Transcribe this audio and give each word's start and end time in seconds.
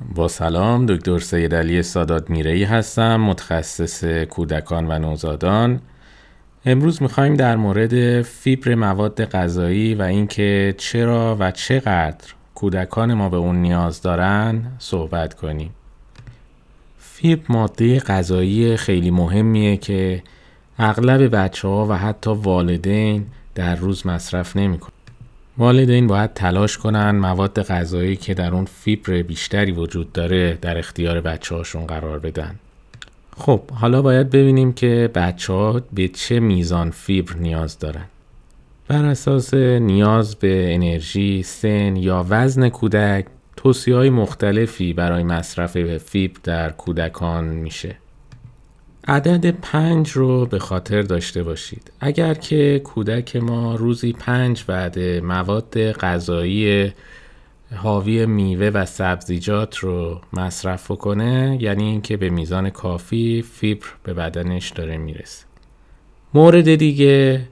با 0.00 0.28
سلام 0.28 0.86
دکتر 0.86 1.18
سید 1.18 1.54
علی 1.54 1.82
سادات 1.82 2.30
میرهی 2.30 2.64
هستم 2.64 3.16
متخصص 3.16 4.04
کودکان 4.04 4.86
و 4.90 4.98
نوزادان. 4.98 5.80
امروز 6.66 7.02
می‌خوایم 7.02 7.34
در 7.34 7.56
مورد 7.56 8.22
فیبر 8.22 8.74
مواد 8.74 9.24
غذایی 9.24 9.94
و 9.94 10.02
اینکه 10.02 10.74
چرا 10.78 11.36
و 11.40 11.50
چقدر 11.50 12.32
کودکان 12.54 13.14
ما 13.14 13.28
به 13.28 13.36
اون 13.36 13.56
نیاز 13.62 14.02
دارن 14.02 14.62
صحبت 14.78 15.34
کنیم. 15.34 15.70
فیبر 16.98 17.44
ماده 17.48 18.00
غذایی 18.00 18.76
خیلی 18.76 19.10
مهمیه 19.10 19.76
که 19.76 20.22
اغلب 20.78 21.36
بچه 21.36 21.68
ها 21.68 21.86
و 21.86 21.92
حتی 21.92 22.30
والدین 22.30 23.26
در 23.54 23.76
روز 23.76 24.06
مصرف 24.06 24.56
نمی‌کنن. 24.56 24.93
والدین 25.58 26.06
باید 26.06 26.34
تلاش 26.34 26.78
کنن 26.78 27.10
مواد 27.10 27.62
غذایی 27.62 28.16
که 28.16 28.34
در 28.34 28.54
اون 28.54 28.64
فیبر 28.64 29.22
بیشتری 29.22 29.72
وجود 29.72 30.12
داره 30.12 30.58
در 30.62 30.78
اختیار 30.78 31.20
بچه 31.20 31.54
هاشون 31.54 31.86
قرار 31.86 32.18
بدن. 32.18 32.54
خب 33.36 33.70
حالا 33.70 34.02
باید 34.02 34.30
ببینیم 34.30 34.72
که 34.72 35.10
بچه 35.14 35.52
ها 35.52 35.82
به 35.92 36.08
چه 36.08 36.40
میزان 36.40 36.90
فیبر 36.90 37.36
نیاز 37.36 37.78
دارن. 37.78 38.04
بر 38.88 39.04
اساس 39.04 39.54
نیاز 39.54 40.34
به 40.34 40.74
انرژی، 40.74 41.42
سن 41.42 41.96
یا 41.96 42.26
وزن 42.28 42.68
کودک 42.68 43.26
توصیه 43.56 43.96
های 43.96 44.10
مختلفی 44.10 44.92
برای 44.92 45.22
مصرف 45.22 45.96
فیبر 45.96 46.40
در 46.44 46.70
کودکان 46.70 47.44
میشه. 47.44 47.96
عدد 49.08 49.50
پنج 49.50 50.10
رو 50.10 50.46
به 50.46 50.58
خاطر 50.58 51.02
داشته 51.02 51.42
باشید. 51.42 51.92
اگر 52.00 52.34
که 52.34 52.80
کودک 52.84 53.36
ما 53.36 53.74
روزی 53.74 54.12
پنج 54.12 54.64
وعده 54.68 55.20
مواد 55.20 55.92
غذایی 55.92 56.92
حاوی 57.76 58.26
میوه 58.26 58.66
و 58.66 58.84
سبزیجات 58.84 59.76
رو 59.76 60.20
مصرف 60.32 60.88
کنه 60.88 61.58
یعنی 61.60 61.84
اینکه 61.84 62.16
به 62.16 62.30
میزان 62.30 62.70
کافی 62.70 63.44
فیبر 63.52 63.86
به 64.02 64.14
بدنش 64.14 64.70
داره 64.70 64.96
می‌رسه. 64.96 65.44
مورد 66.34 66.74
دیگه 66.74 67.48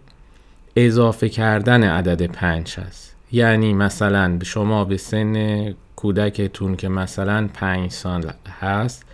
اضافه 0.77 1.29
کردن 1.29 1.85
عدد 1.85 2.23
پنج 2.23 2.75
هست. 2.79 3.17
یعنی 3.33 3.73
مثلا 3.75 4.39
شما 4.43 4.85
به 4.85 4.97
سن 4.97 5.75
کودکتون 5.97 6.77
که 6.77 6.89
مثلا 6.89 7.49
پنج 7.55 7.91
سال 7.91 8.33
هست 8.61 9.05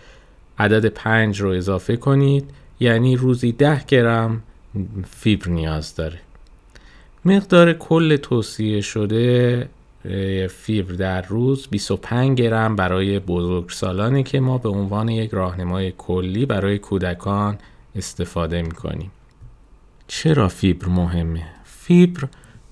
عدد 0.59 0.85
پنج 0.85 1.41
رو 1.41 1.49
اضافه 1.49 1.95
کنید 1.95 2.49
یعنی 2.79 3.15
روزی 3.15 3.51
ده 3.51 3.83
گرم 3.87 4.41
فیبر 5.09 5.49
نیاز 5.49 5.95
داره. 5.95 6.19
مقدار 7.25 7.73
کل 7.73 8.17
توصیه 8.17 8.81
شده 8.81 9.69
فیبر 10.49 10.93
در 10.93 11.21
روز 11.21 11.67
25 11.67 12.41
گرم 12.41 12.75
برای 12.75 13.19
بزرگسالانه 13.19 14.23
که 14.23 14.39
ما 14.39 14.57
به 14.57 14.69
عنوان 14.69 15.09
یک 15.09 15.31
راهنمای 15.31 15.93
کلی 15.97 16.45
برای 16.45 16.77
کودکان 16.77 17.57
استفاده 17.95 18.61
می‌کنیم. 18.61 19.11
چرا 20.07 20.47
فیبر 20.47 20.87
مهمه؟ 20.87 21.43
فیبر 21.63 22.27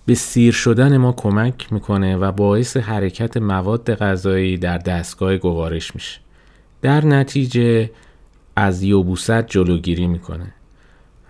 به 0.05 0.15
سیر 0.15 0.53
شدن 0.53 0.97
ما 0.97 1.11
کمک 1.11 1.73
می‌کنه 1.73 2.17
و 2.17 2.31
باعث 2.31 2.77
حرکت 2.77 3.37
مواد 3.37 3.95
غذایی 3.95 4.57
در 4.57 4.77
دستگاه 4.77 5.37
گوارش 5.37 5.95
میشه. 5.95 6.19
در 6.81 7.05
نتیجه 7.05 7.89
از 8.55 8.83
یوبوست 8.83 9.41
جلوگیری 9.47 10.07
می‌کنه. 10.07 10.53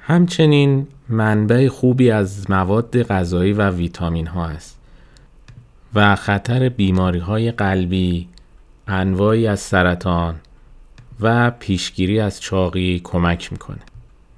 همچنین 0.02 0.88
منبع 1.10 1.68
خوبی 1.68 2.12
از 2.12 2.52
مواد 2.52 3.04
غذایی 3.04 3.54
و 3.54 3.70
ویتامین 3.70 4.28
ها 4.28 4.46
است 4.46 4.80
و 5.96 6.16
خطر 6.16 6.70
بیماری 6.70 7.20
های 7.20 7.52
قلبی 7.52 8.28
انواعی 8.88 9.48
از 9.48 9.60
سرطان 9.60 10.36
و 11.20 11.52
پیشگیری 11.52 12.20
از 12.20 12.42
چاقی 12.42 13.02
کمک 13.04 13.52
می‌کنه. 13.52 13.80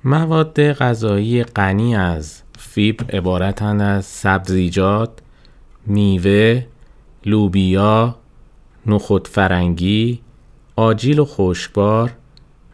مواد 0.04 0.74
غذایی 0.74 1.44
غنی 1.44 1.96
از 1.96 2.42
فیبر 2.58 3.16
عبارتند 3.16 3.82
از 3.82 4.06
سبزیجات، 4.06 5.12
میوه، 5.86 6.66
لوبیا، 7.26 8.16
نخود 8.86 9.28
فرنگی، 9.28 10.20
آجیل 10.80 11.20
و 11.20 11.26
خشکبار 11.26 12.12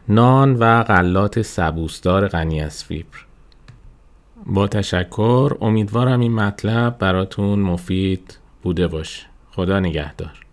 نان 0.08 0.56
و 0.56 0.82
غلات 0.82 1.42
سبوسدار 1.42 2.28
غنی 2.28 2.60
از 2.60 2.84
فیبر. 2.84 3.18
با 4.46 4.68
تشکر 4.68 5.56
امیدوارم 5.60 6.20
این 6.20 6.34
مطلب 6.34 6.98
براتون 6.98 7.58
مفید 7.58 8.38
بوده 8.62 8.88
باشه. 8.88 9.22
خدا 9.50 9.80
نگهدار. 9.80 10.45